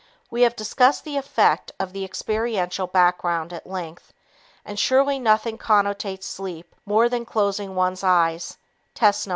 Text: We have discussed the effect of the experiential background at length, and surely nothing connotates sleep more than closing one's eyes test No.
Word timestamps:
We 0.31 0.41
have 0.41 0.55
discussed 0.55 1.03
the 1.03 1.15
effect 1.15 1.73
of 1.79 1.93
the 1.93 2.03
experiential 2.03 2.87
background 2.87 3.53
at 3.53 3.67
length, 3.69 4.11
and 4.65 4.79
surely 4.79 5.19
nothing 5.19 5.59
connotates 5.59 6.23
sleep 6.25 6.73
more 6.87 7.07
than 7.07 7.23
closing 7.23 7.75
one's 7.75 8.03
eyes 8.03 8.57
test 8.95 9.27
No. 9.27 9.29